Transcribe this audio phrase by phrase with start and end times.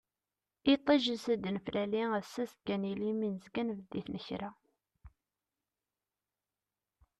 [0.73, 4.49] Iṭij ansa i d-neflali, ass-a azekka ad nili, mi nezga nbedd i tnekra.